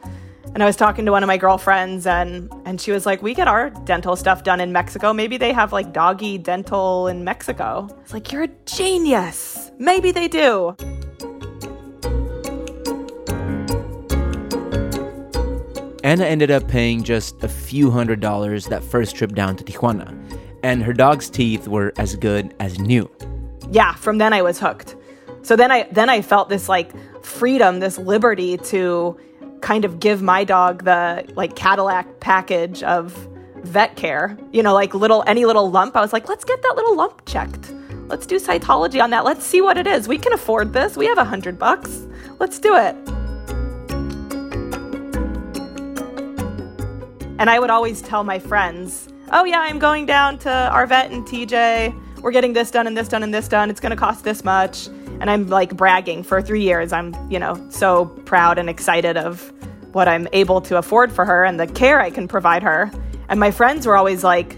[0.55, 3.35] And I was talking to one of my girlfriends and and she was like, "We
[3.35, 5.13] get our dental stuff done in Mexico.
[5.13, 9.73] Maybe they have like doggy dental in Mexico." It's like, "You're a genius.
[9.79, 10.77] Maybe they do."
[16.05, 20.15] Anna ended up paying just a few hundred dollars that first trip down to Tijuana,
[20.63, 23.11] and her dog's teeth were as good as new.
[23.71, 24.97] Yeah, from then I was hooked.
[25.41, 26.93] So then I then I felt this like
[27.25, 29.19] freedom, this liberty to
[29.63, 33.13] kind of give my dog the like Cadillac package of
[33.63, 34.37] vet care.
[34.53, 37.25] You know, like little any little lump, I was like, let's get that little lump
[37.25, 37.73] checked.
[38.09, 39.25] Let's do cytology on that.
[39.25, 40.07] Let's see what it is.
[40.07, 40.99] We can afford this.
[40.99, 42.07] We have a hundred bucks.
[42.39, 42.95] Let's do it.
[47.45, 51.27] And I would always tell my friends, oh, yeah, I'm going down to our and
[51.27, 52.23] TJ.
[52.23, 53.69] We're getting this done and this done and this done.
[53.69, 54.87] It's going to cost this much.
[55.21, 56.91] And I'm like bragging for three years.
[56.91, 59.53] I'm, you know, so proud and excited of
[59.93, 62.91] what I'm able to afford for her and the care I can provide her.
[63.29, 64.57] And my friends were always like,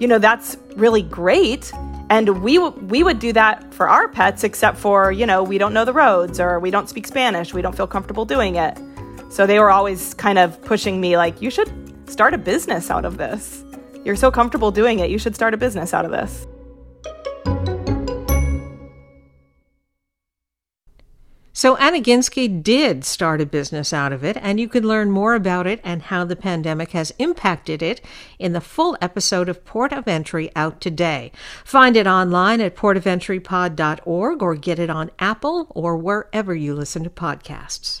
[0.00, 1.72] you know, that's really great.
[2.10, 5.58] And we w- we would do that for our pets, except for you know we
[5.58, 8.76] don't know the roads or we don't speak Spanish, we don't feel comfortable doing it.
[9.28, 11.70] So they were always kind of pushing me like, you should
[12.10, 13.64] start a business out of this.
[14.04, 16.46] You're so comfortable doing it, you should start a business out of this.
[21.60, 25.34] So Anna Ginsky did start a business out of it, and you can learn more
[25.34, 28.00] about it and how the pandemic has impacted it
[28.38, 31.32] in the full episode of Port of Entry out today.
[31.62, 37.10] Find it online at portofentrypod.org or get it on Apple or wherever you listen to
[37.10, 38.00] podcasts.